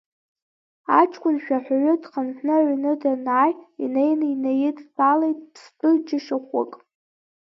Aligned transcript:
Аҷкәын-шәаҳәаҩы 0.99 1.93
дхынҳәны 2.01 2.53
аҩны 2.57 2.93
данааи, 3.01 3.53
инеины 3.83 4.25
инаидтәалеит 4.33 5.39
ԥстәы 5.53 5.89
џьашьахәык. 6.07 6.71